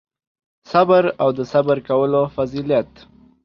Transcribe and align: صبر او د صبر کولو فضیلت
صبر 0.71 1.03
او 1.21 1.29
د 1.37 1.39
صبر 1.51 1.77
کولو 1.87 2.21
فضیلت 2.35 2.89